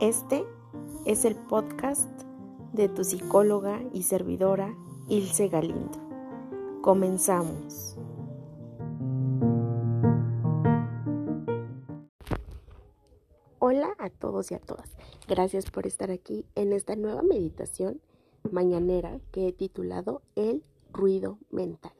Este 0.00 0.44
es 1.06 1.24
el 1.24 1.36
podcast 1.36 2.10
de 2.74 2.90
tu 2.90 3.02
psicóloga 3.02 3.82
y 3.94 4.02
servidora 4.02 4.76
Ilse 5.08 5.48
Galindo. 5.48 5.98
Comenzamos. 6.82 7.96
Hola 13.58 13.94
a 13.96 14.10
todos 14.10 14.50
y 14.50 14.54
a 14.54 14.58
todas. 14.58 14.94
Gracias 15.28 15.70
por 15.70 15.86
estar 15.86 16.10
aquí 16.10 16.44
en 16.56 16.74
esta 16.74 16.94
nueva 16.94 17.22
meditación 17.22 18.02
mañanera 18.50 19.18
que 19.32 19.48
he 19.48 19.52
titulado 19.54 20.20
El 20.34 20.62
ruido 20.92 21.38
mental. 21.48 21.94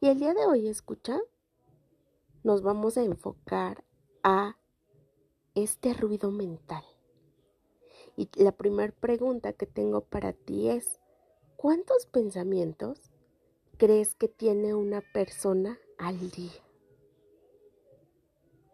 Y 0.00 0.08
el 0.08 0.18
día 0.18 0.34
de 0.34 0.46
hoy, 0.46 0.66
escucha, 0.66 1.20
nos 2.42 2.62
vamos 2.62 2.98
a 2.98 3.04
enfocar 3.04 3.84
a 4.24 4.56
este 5.54 5.94
ruido 5.94 6.30
mental. 6.30 6.84
Y 8.16 8.28
la 8.34 8.52
primera 8.52 8.92
pregunta 8.92 9.52
que 9.52 9.66
tengo 9.66 10.02
para 10.02 10.32
ti 10.32 10.68
es, 10.68 11.00
¿cuántos 11.56 12.06
pensamientos 12.06 13.10
crees 13.78 14.14
que 14.14 14.28
tiene 14.28 14.74
una 14.74 15.02
persona 15.12 15.78
al 15.98 16.30
día? 16.30 16.62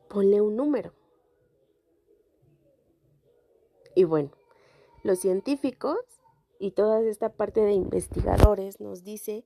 Ponle 0.09 0.41
un 0.41 0.56
número. 0.56 0.93
Y 3.95 4.05
bueno, 4.05 4.31
los 5.03 5.19
científicos 5.19 5.98
y 6.59 6.73
toda 6.73 7.01
esta 7.03 7.31
parte 7.33 7.61
de 7.61 7.73
investigadores 7.73 8.81
nos 8.81 9.05
dice 9.05 9.45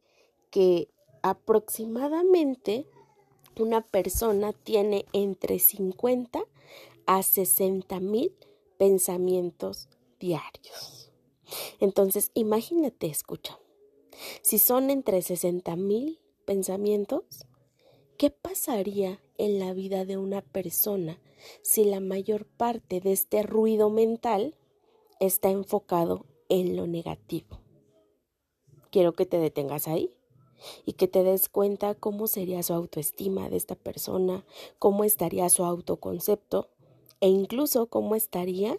que 0.51 0.89
aproximadamente 1.23 2.87
una 3.59 3.83
persona 3.83 4.53
tiene 4.53 5.05
entre 5.13 5.59
50 5.59 6.45
a 7.07 7.23
60 7.23 8.01
mil 8.01 8.35
pensamientos 8.79 9.89
diarios. 10.19 11.13
Entonces, 11.81 12.31
imagínate, 12.35 13.07
escucha, 13.07 13.59
si 14.43 14.59
son 14.59 14.91
entre 14.91 15.23
60 15.23 15.77
mil 15.77 16.21
pensamientos, 16.45 17.47
¿qué 18.17 18.31
pasaría 18.31 19.21
en 19.39 19.59
la 19.59 19.73
vida 19.73 20.05
de 20.05 20.17
una 20.17 20.43
persona 20.43 21.19
si 21.63 21.85
la 21.85 22.01
mayor 22.01 22.47
parte 22.47 23.01
de 23.01 23.13
este 23.13 23.43
ruido 23.43 23.91
mental 23.91 24.57
está 25.21 25.51
enfocado 25.51 26.27
en 26.49 26.77
lo 26.77 26.87
negativo? 26.87 27.61
Quiero 28.91 29.15
que 29.15 29.27
te 29.27 29.39
detengas 29.39 29.89
ahí 29.89 30.15
y 30.85 30.93
que 30.93 31.09
te 31.09 31.23
des 31.25 31.49
cuenta 31.49 31.95
cómo 31.95 32.27
sería 32.27 32.63
su 32.63 32.75
autoestima 32.75 33.49
de 33.49 33.57
esta 33.57 33.75
persona, 33.75 34.45
cómo 34.79 35.05
estaría 35.05 35.49
su 35.49 35.65
autoconcepto 35.65 36.69
e 37.23 37.29
incluso 37.29 37.87
cómo 37.87 38.17
estaría 38.17 38.77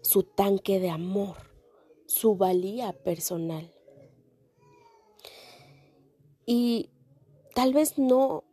su 0.00 0.22
tanque 0.22 0.78
de 0.78 0.90
amor, 0.90 1.36
su 2.06 2.36
valía 2.36 2.92
personal. 2.92 3.74
Y 6.46 6.88
tal 7.54 7.74
vez 7.74 7.98
no 7.98 8.44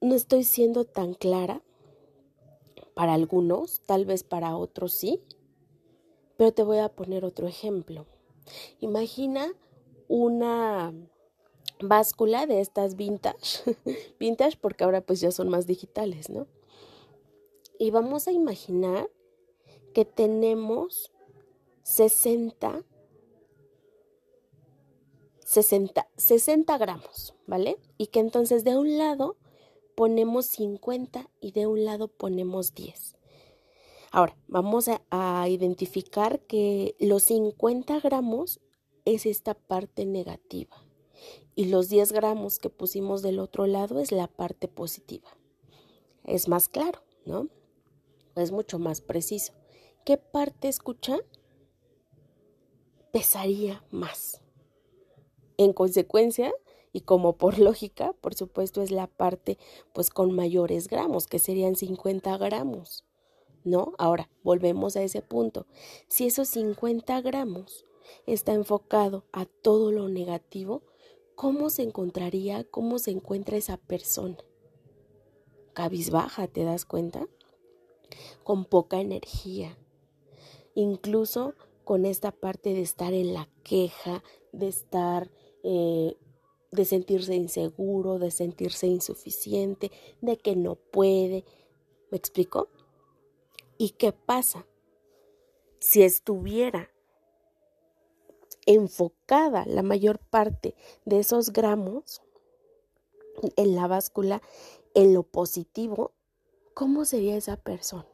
no 0.00 0.16
estoy 0.16 0.42
siendo 0.42 0.84
tan 0.84 1.14
clara 1.14 1.62
para 2.94 3.14
algunos, 3.14 3.82
tal 3.86 4.06
vez 4.06 4.24
para 4.24 4.56
otros 4.56 4.92
sí, 4.92 5.22
pero 6.36 6.52
te 6.52 6.64
voy 6.64 6.78
a 6.78 6.88
poner 6.88 7.24
otro 7.24 7.46
ejemplo. 7.46 8.06
Imagina 8.80 9.52
una 10.08 10.92
báscula 11.80 12.46
de 12.46 12.60
estas 12.60 12.96
vintage, 12.96 13.76
vintage 14.18 14.58
porque 14.60 14.82
ahora 14.82 15.00
pues 15.00 15.20
ya 15.20 15.30
son 15.30 15.48
más 15.48 15.68
digitales, 15.68 16.28
¿no? 16.28 16.48
Y 17.82 17.90
vamos 17.90 18.28
a 18.28 18.32
imaginar 18.32 19.10
que 19.92 20.04
tenemos 20.04 21.10
60, 21.82 22.84
60, 25.40 26.08
60 26.16 26.78
gramos, 26.78 27.34
¿vale? 27.48 27.80
Y 27.98 28.06
que 28.06 28.20
entonces 28.20 28.62
de 28.62 28.78
un 28.78 28.98
lado 28.98 29.36
ponemos 29.96 30.46
50 30.46 31.28
y 31.40 31.50
de 31.50 31.66
un 31.66 31.84
lado 31.84 32.06
ponemos 32.06 32.72
10. 32.72 33.16
Ahora, 34.12 34.36
vamos 34.46 34.86
a, 34.86 35.02
a, 35.10 35.48
identificar 35.48 36.38
que 36.38 36.94
los 37.00 37.24
50 37.24 37.98
gramos 37.98 38.60
es 39.04 39.26
esta 39.26 39.54
parte 39.54 40.06
negativa 40.06 40.76
y 41.56 41.64
los 41.64 41.88
10 41.88 42.12
gramos 42.12 42.60
que 42.60 42.70
pusimos 42.70 43.22
del 43.22 43.40
otro 43.40 43.66
lado 43.66 43.98
es 43.98 44.12
la 44.12 44.28
parte 44.28 44.68
positiva. 44.68 45.36
Es 46.22 46.46
más 46.46 46.68
claro, 46.68 47.00
¿no? 47.26 47.48
Es 48.36 48.52
mucho 48.52 48.78
más 48.78 49.00
preciso. 49.00 49.52
¿Qué 50.04 50.16
parte 50.16 50.68
escucha 50.68 51.18
pesaría 53.12 53.84
más? 53.90 54.40
En 55.58 55.72
consecuencia, 55.72 56.52
y 56.92 57.02
como 57.02 57.36
por 57.36 57.58
lógica, 57.58 58.12
por 58.20 58.34
supuesto, 58.34 58.82
es 58.82 58.90
la 58.90 59.06
parte 59.06 59.58
pues 59.92 60.10
con 60.10 60.32
mayores 60.34 60.88
gramos, 60.88 61.26
que 61.26 61.38
serían 61.38 61.76
50 61.76 62.36
gramos. 62.38 63.04
¿No? 63.64 63.92
Ahora, 63.96 64.28
volvemos 64.42 64.96
a 64.96 65.02
ese 65.02 65.22
punto. 65.22 65.66
Si 66.08 66.26
esos 66.26 66.48
50 66.48 67.20
gramos 67.20 67.84
está 68.26 68.52
enfocado 68.54 69.24
a 69.32 69.46
todo 69.46 69.92
lo 69.92 70.08
negativo, 70.08 70.82
¿cómo 71.36 71.70
se 71.70 71.82
encontraría, 71.82 72.64
cómo 72.64 72.98
se 72.98 73.12
encuentra 73.12 73.56
esa 73.56 73.76
persona? 73.76 74.38
Cabizbaja, 75.74 76.48
¿te 76.48 76.64
das 76.64 76.84
cuenta? 76.84 77.28
Con 78.44 78.64
poca 78.64 79.00
energía, 79.00 79.76
incluso 80.74 81.54
con 81.84 82.04
esta 82.06 82.32
parte 82.32 82.74
de 82.74 82.82
estar 82.82 83.12
en 83.12 83.34
la 83.34 83.48
queja, 83.62 84.22
de 84.52 84.68
estar, 84.68 85.30
eh, 85.62 86.16
de 86.70 86.84
sentirse 86.84 87.34
inseguro, 87.34 88.18
de 88.18 88.30
sentirse 88.30 88.86
insuficiente, 88.86 89.90
de 90.20 90.38
que 90.38 90.56
no 90.56 90.76
puede. 90.76 91.44
¿Me 92.10 92.18
explico? 92.18 92.68
¿Y 93.78 93.90
qué 93.90 94.12
pasa? 94.12 94.66
Si 95.80 96.02
estuviera 96.02 96.90
enfocada 98.66 99.64
la 99.66 99.82
mayor 99.82 100.18
parte 100.20 100.74
de 101.04 101.18
esos 101.18 101.52
gramos 101.52 102.22
en 103.56 103.74
la 103.74 103.86
báscula 103.86 104.42
en 104.94 105.14
lo 105.14 105.24
positivo, 105.24 106.12
¿cómo 106.74 107.04
sería 107.04 107.36
esa 107.36 107.56
persona? 107.56 108.06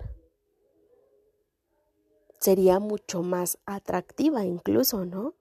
Sería 2.41 2.78
mucho 2.78 3.22
más 3.22 3.58
atractiva 3.66 4.44
incluso, 4.44 5.04
¿no? 5.04 5.34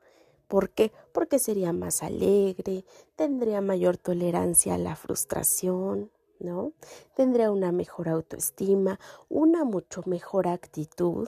¿Por 0.48 0.70
qué? 0.70 0.92
Porque 1.12 1.40
sería 1.40 1.74
más 1.74 2.04
alegre, 2.04 2.86
tendría 3.16 3.62
mayor 3.62 3.98
tolerancia 3.98 4.76
a 4.76 4.78
la 4.78 4.96
frustración, 4.96 6.10
¿no? 6.40 6.74
Tendría 7.16 7.52
una 7.52 7.72
mejor 7.72 8.10
autoestima, 8.10 9.00
una 9.30 9.64
mucho 9.64 10.04
mejor 10.06 10.48
actitud. 10.48 11.28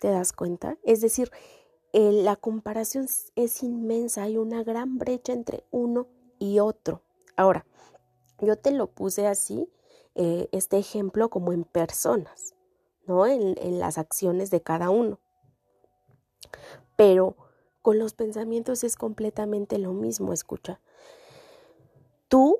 ¿Te 0.00 0.08
das 0.08 0.32
cuenta? 0.32 0.78
Es 0.82 1.00
decir, 1.00 1.30
la 1.92 2.36
comparación 2.36 3.06
es 3.36 3.62
inmensa, 3.62 4.22
hay 4.22 4.38
una 4.38 4.64
gran 4.64 4.98
brecha 4.98 5.32
entre 5.32 5.64
uno 5.70 6.08
y 6.38 6.58
otro. 6.58 7.02
Ahora, 7.36 7.66
yo 8.40 8.56
te 8.56 8.72
lo 8.72 8.88
puse 8.88 9.26
así 9.26 9.68
eh, 10.14 10.48
este 10.52 10.78
ejemplo 10.78 11.30
como 11.30 11.52
en 11.52 11.64
personas, 11.64 12.54
¿no? 13.06 13.26
En, 13.26 13.78
las 13.78 13.96
acciones 13.96 14.50
de 14.50 14.60
cada 14.60 14.90
uno. 14.90 15.18
Pero 16.96 17.36
con 17.80 17.98
los 17.98 18.12
pensamientos 18.12 18.84
es 18.84 18.96
completamente 18.96 19.78
lo 19.78 19.92
mismo, 19.92 20.32
escucha. 20.32 20.80
Tú, 22.28 22.58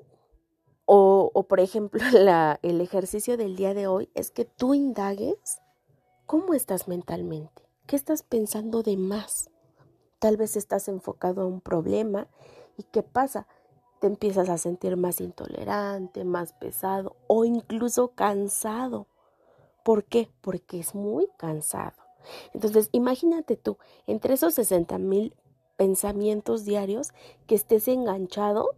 o, 0.85 1.45
por 1.47 1.59
ejemplo, 1.59 2.01
el 2.61 2.81
ejercicio 2.81 3.37
del 3.37 3.55
día 3.55 3.73
de 3.73 3.87
hoy 3.87 4.09
es 4.15 4.31
que 4.31 4.45
tú 4.45 4.73
indagues 4.73 5.61
cómo 6.25 6.53
estás 6.53 6.87
mentalmente, 6.87 7.69
qué 7.85 7.95
estás 7.95 8.23
pensando 8.23 8.81
de 8.81 8.97
más. 8.97 9.49
Tal 10.19 10.37
vez 10.37 10.55
estás 10.55 10.87
enfocado 10.87 11.41
a 11.41 11.45
un 11.45 11.61
problema 11.61 12.27
y 12.77 12.83
qué 12.83 13.03
pasa, 13.03 13.47
te 14.03 14.07
empiezas 14.07 14.49
a 14.49 14.57
sentir 14.57 14.97
más 14.97 15.21
intolerante, 15.21 16.25
más 16.25 16.51
pesado 16.51 17.15
o 17.27 17.45
incluso 17.45 18.09
cansado. 18.09 19.07
¿Por 19.81 20.03
qué? 20.03 20.27
Porque 20.41 20.81
es 20.81 20.93
muy 20.93 21.29
cansado. 21.37 21.95
Entonces, 22.53 22.89
imagínate 22.91 23.55
tú, 23.55 23.77
entre 24.05 24.33
esos 24.33 24.55
60 24.55 24.97
mil 24.97 25.33
pensamientos 25.77 26.65
diarios, 26.65 27.13
que 27.47 27.55
estés 27.55 27.87
enganchado, 27.87 28.71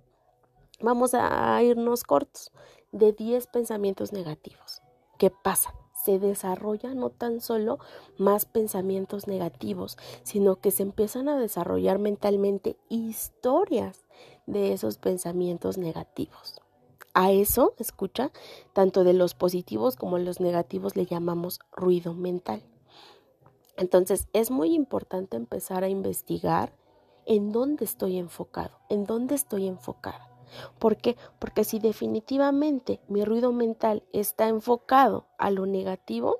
vamos 0.79 1.15
a 1.15 1.59
irnos 1.63 2.03
cortos, 2.03 2.51
de 2.91 3.11
10 3.11 3.47
pensamientos 3.47 4.13
negativos. 4.13 4.83
¿Qué 5.17 5.31
pasa? 5.31 5.73
se 6.05 6.19
desarrollan 6.19 6.99
no 6.99 7.09
tan 7.09 7.41
solo 7.41 7.79
más 8.19 8.45
pensamientos 8.45 9.27
negativos, 9.27 9.97
sino 10.21 10.57
que 10.57 10.69
se 10.69 10.83
empiezan 10.83 11.27
a 11.27 11.39
desarrollar 11.39 11.97
mentalmente 11.97 12.77
historias 12.89 14.05
de 14.45 14.73
esos 14.73 14.97
pensamientos 14.97 15.77
negativos. 15.77 16.61
A 17.13 17.31
eso, 17.31 17.73
escucha, 17.77 18.31
tanto 18.73 19.03
de 19.03 19.13
los 19.13 19.35
positivos 19.35 19.95
como 19.95 20.17
los 20.17 20.39
negativos 20.39 20.95
le 20.95 21.05
llamamos 21.05 21.59
ruido 21.71 22.13
mental. 22.13 22.61
Entonces, 23.77 24.27
es 24.33 24.51
muy 24.51 24.73
importante 24.73 25.37
empezar 25.37 25.83
a 25.83 25.89
investigar 25.89 26.75
en 27.25 27.51
dónde 27.51 27.85
estoy 27.85 28.17
enfocado, 28.17 28.77
en 28.89 29.05
dónde 29.05 29.35
estoy 29.35 29.67
enfocada. 29.67 30.29
¿Por 30.79 30.97
qué? 30.97 31.17
Porque 31.39 31.63
si 31.63 31.79
definitivamente 31.79 33.01
mi 33.07 33.25
ruido 33.25 33.51
mental 33.51 34.03
está 34.13 34.47
enfocado 34.47 35.25
a 35.37 35.49
lo 35.51 35.65
negativo, 35.65 36.39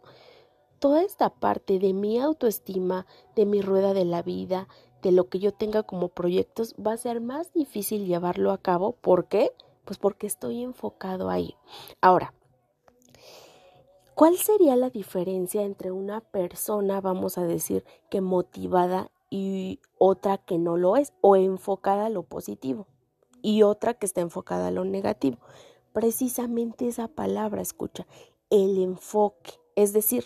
toda 0.80 1.02
esta 1.02 1.30
parte 1.30 1.80
de 1.80 1.94
mi 1.94 2.20
autoestima, 2.20 3.06
de 3.36 3.46
mi 3.46 3.62
rueda 3.62 3.94
de 3.94 4.06
la 4.06 4.22
vida, 4.22 4.68
lo 5.12 5.30
que 5.30 5.40
yo 5.40 5.54
tenga 5.54 5.84
como 5.84 6.10
proyectos, 6.10 6.76
va 6.76 6.94
a 6.94 6.98
ser 6.98 7.22
más 7.22 7.54
difícil 7.54 8.06
llevarlo 8.06 8.52
a 8.52 8.58
cabo. 8.58 8.94
¿Por 8.94 9.28
qué? 9.28 9.52
Pues 9.86 9.98
porque 9.98 10.28
estoy 10.28 10.64
enfocado 10.64 11.30
ahí. 11.30 11.56
Ahora, 12.02 12.34
¿cuál 14.16 14.38
sería 14.38 14.76
la 14.76 14.90
diferencia 14.90 15.64
entre 15.64 15.92
una 15.92 16.22
persona, 16.22 17.02
vamos 17.02 17.38
a 17.38 17.46
decir, 17.46 17.86
que 18.10 18.22
motivada 18.22 19.12
y 19.30 19.80
otra 19.98 20.38
que 20.38 20.58
no 20.58 20.78
lo 20.78 20.98
es, 20.98 21.14
o 21.22 21.36
enfocada 21.36 22.08
a 22.08 22.10
lo 22.10 22.24
positivo? 22.24 22.88
y 23.46 23.62
otra 23.62 23.94
que 23.94 24.08
está 24.08 24.22
enfocada 24.22 24.70
a 24.70 24.72
lo 24.72 24.86
negativo. 24.86 25.38
Precisamente 25.94 26.88
esa 26.88 27.08
palabra, 27.08 27.62
escucha, 27.62 28.08
el 28.50 28.80
enfoque. 28.82 29.54
Es 29.76 29.94
decir, 29.94 30.26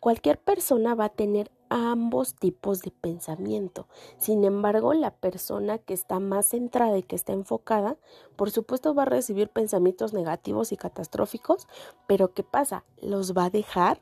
cualquier 0.00 0.40
persona 0.40 0.96
va 0.96 1.04
a 1.04 1.08
tener 1.14 1.52
ambos 1.70 2.34
tipos 2.34 2.82
de 2.82 2.90
pensamiento. 2.90 3.86
Sin 4.18 4.44
embargo, 4.44 4.94
la 4.94 5.10
persona 5.12 5.78
que 5.78 5.94
está 5.94 6.20
más 6.20 6.46
centrada 6.46 6.98
y 6.98 7.02
que 7.02 7.16
está 7.16 7.32
enfocada, 7.32 7.96
por 8.36 8.50
supuesto 8.50 8.94
va 8.94 9.02
a 9.02 9.06
recibir 9.06 9.48
pensamientos 9.48 10.12
negativos 10.12 10.72
y 10.72 10.76
catastróficos, 10.76 11.68
pero 12.06 12.32
¿qué 12.34 12.42
pasa? 12.42 12.84
Los 13.00 13.36
va 13.36 13.46
a 13.46 13.50
dejar 13.50 14.00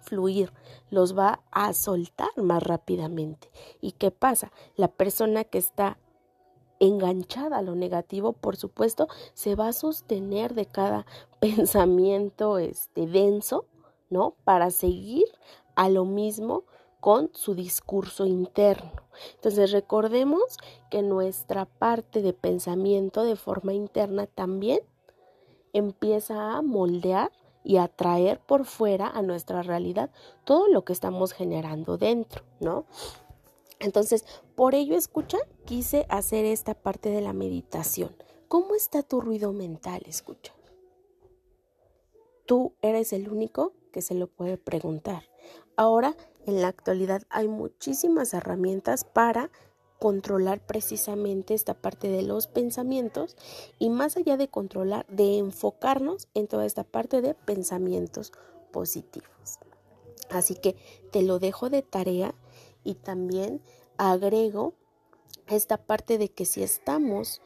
fluir, 0.00 0.52
los 0.90 1.16
va 1.16 1.40
a 1.50 1.72
soltar 1.72 2.30
más 2.36 2.62
rápidamente. 2.62 3.50
¿Y 3.80 3.92
qué 3.92 4.10
pasa? 4.10 4.52
La 4.76 4.88
persona 4.88 5.44
que 5.44 5.58
está 5.58 5.98
enganchada 6.80 7.58
a 7.58 7.62
lo 7.62 7.74
negativo, 7.74 8.32
por 8.32 8.56
supuesto, 8.56 9.08
se 9.34 9.54
va 9.54 9.68
a 9.68 9.72
sostener 9.72 10.54
de 10.54 10.66
cada 10.66 11.06
pensamiento 11.40 12.58
este 12.58 13.06
denso, 13.06 13.66
¿no? 14.10 14.34
Para 14.44 14.70
seguir 14.70 15.26
a 15.74 15.88
lo 15.88 16.04
mismo 16.04 16.64
con 17.00 17.30
su 17.32 17.54
discurso 17.54 18.26
interno. 18.26 18.92
Entonces 19.34 19.72
recordemos 19.72 20.58
que 20.90 21.02
nuestra 21.02 21.64
parte 21.64 22.22
de 22.22 22.32
pensamiento 22.32 23.24
de 23.24 23.36
forma 23.36 23.72
interna 23.72 24.26
también 24.26 24.80
empieza 25.72 26.56
a 26.56 26.62
moldear 26.62 27.32
y 27.64 27.76
atraer 27.76 28.40
por 28.40 28.64
fuera 28.64 29.08
a 29.08 29.22
nuestra 29.22 29.62
realidad 29.62 30.10
todo 30.44 30.68
lo 30.68 30.84
que 30.84 30.92
estamos 30.92 31.32
generando 31.32 31.98
dentro, 31.98 32.42
¿no? 32.60 32.86
Entonces, 33.80 34.24
por 34.56 34.74
ello, 34.74 34.96
escucha, 34.96 35.38
quise 35.64 36.06
hacer 36.08 36.44
esta 36.44 36.74
parte 36.74 37.10
de 37.10 37.20
la 37.20 37.32
meditación. 37.32 38.16
¿Cómo 38.48 38.74
está 38.74 39.02
tu 39.02 39.20
ruido 39.20 39.52
mental? 39.52 40.02
Escucha. 40.06 40.52
Tú 42.46 42.74
eres 42.80 43.12
el 43.12 43.28
único 43.28 43.72
que 43.92 44.02
se 44.02 44.14
lo 44.14 44.26
puede 44.26 44.56
preguntar. 44.56 45.24
Ahora, 45.76 46.16
en 46.48 46.62
la 46.62 46.68
actualidad, 46.68 47.22
hay 47.28 47.46
muchísimas 47.46 48.32
herramientas 48.32 49.04
para 49.04 49.50
controlar 49.98 50.64
precisamente 50.64 51.54
esta 51.54 51.74
parte 51.74 52.08
de 52.08 52.22
los 52.22 52.46
pensamientos 52.46 53.36
y 53.78 53.90
más 53.90 54.16
allá 54.16 54.36
de 54.36 54.48
controlar, 54.48 55.06
de 55.08 55.38
enfocarnos 55.38 56.28
en 56.34 56.46
toda 56.46 56.64
esta 56.64 56.84
parte 56.84 57.20
de 57.20 57.34
pensamientos 57.34 58.32
positivos. 58.72 59.58
Así 60.30 60.54
que 60.54 60.76
te 61.10 61.22
lo 61.22 61.38
dejo 61.38 61.68
de 61.68 61.82
tarea 61.82 62.34
y 62.82 62.94
también 62.94 63.60
agrego 63.96 64.72
esta 65.48 65.76
parte 65.76 66.16
de 66.16 66.30
que 66.30 66.46
si 66.46 66.62
estamos 66.62 67.42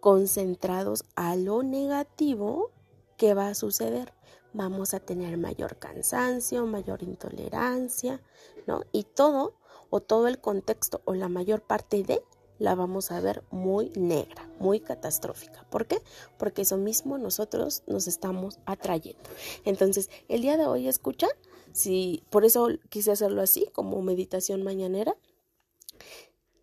concentrados 0.00 1.04
a 1.14 1.34
lo 1.36 1.62
negativo, 1.62 2.72
¿qué 3.16 3.34
va 3.34 3.48
a 3.48 3.54
suceder? 3.54 4.12
Vamos 4.52 4.94
a 4.94 5.00
tener 5.00 5.36
mayor 5.36 5.76
cansancio, 5.76 6.66
mayor 6.66 7.02
intolerancia, 7.02 8.22
¿no? 8.66 8.82
Y 8.92 9.04
todo 9.04 9.54
o 9.90 10.00
todo 10.00 10.28
el 10.28 10.38
contexto 10.40 11.00
o 11.04 11.14
la 11.14 11.28
mayor 11.28 11.62
parte 11.62 12.02
de 12.02 12.22
la 12.58 12.74
vamos 12.74 13.10
a 13.10 13.20
ver 13.20 13.44
muy 13.50 13.90
negra, 13.90 14.50
muy 14.58 14.80
catastrófica. 14.80 15.64
¿Por 15.70 15.86
qué? 15.86 16.02
Porque 16.38 16.62
eso 16.62 16.76
mismo 16.76 17.18
nosotros 17.18 17.82
nos 17.86 18.08
estamos 18.08 18.58
atrayendo. 18.66 19.22
Entonces, 19.64 20.10
el 20.28 20.42
día 20.42 20.56
de 20.56 20.66
hoy 20.66 20.88
escucha 20.88 21.28
si, 21.72 22.24
por 22.30 22.44
eso 22.44 22.68
quise 22.88 23.12
hacerlo 23.12 23.42
así, 23.42 23.66
como 23.72 24.02
meditación 24.02 24.62
mañanera. 24.62 25.16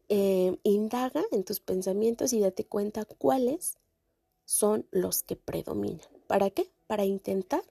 Eh, 0.08 0.60
indaga 0.64 1.24
en 1.32 1.44
tus 1.44 1.60
pensamientos 1.60 2.32
y 2.34 2.40
date 2.40 2.66
cuenta 2.66 3.06
cuáles 3.06 3.78
son 4.44 4.86
los 4.92 5.24
que 5.24 5.36
predominan. 5.36 6.08
¿Para 6.28 6.50
qué? 6.52 6.70
Para 6.86 7.06
intentar 7.06 7.64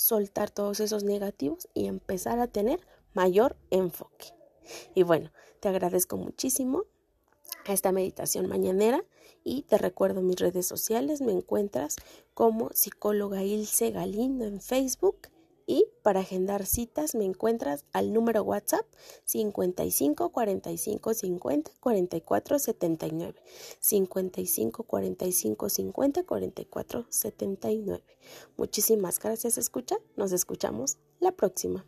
soltar 0.00 0.50
todos 0.50 0.80
esos 0.80 1.04
negativos 1.04 1.68
y 1.74 1.86
empezar 1.86 2.40
a 2.40 2.46
tener 2.46 2.80
mayor 3.12 3.56
enfoque. 3.70 4.34
Y 4.94 5.02
bueno, 5.02 5.30
te 5.60 5.68
agradezco 5.68 6.16
muchísimo 6.16 6.84
a 7.66 7.72
esta 7.72 7.92
meditación 7.92 8.48
mañanera 8.48 9.04
y 9.44 9.62
te 9.62 9.76
recuerdo 9.76 10.22
mis 10.22 10.36
redes 10.36 10.66
sociales. 10.66 11.20
Me 11.20 11.32
encuentras 11.32 11.96
como 12.32 12.70
psicóloga 12.72 13.42
Ilse 13.42 13.90
Galindo 13.90 14.46
en 14.46 14.60
Facebook 14.60 15.28
y 15.70 15.86
para 16.02 16.18
agendar 16.18 16.66
citas 16.66 17.14
me 17.14 17.24
encuentras 17.24 17.84
al 17.92 18.12
número 18.12 18.42
WhatsApp 18.42 18.84
55 19.24 20.30
45 20.30 21.14
50 21.14 21.70
44 21.78 22.58
79. 22.58 23.40
55 23.78 24.82
45 24.82 25.68
50 25.68 26.24
44 26.24 27.06
79. 27.08 28.04
Muchísimas 28.56 29.20
gracias, 29.20 29.58
escucha. 29.58 29.98
Nos 30.16 30.32
escuchamos 30.32 30.98
la 31.20 31.30
próxima. 31.30 31.86